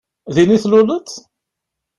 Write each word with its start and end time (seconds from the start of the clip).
Din 0.33 0.55
i 0.55 0.57
tluleḍ? 0.63 1.07